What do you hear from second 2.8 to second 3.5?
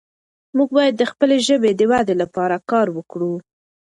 وکړو.